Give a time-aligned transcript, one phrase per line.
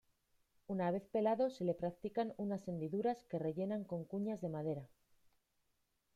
[0.65, 4.89] Una vez pelado se le practican unas hendiduras que rellenan con cuñas de madera.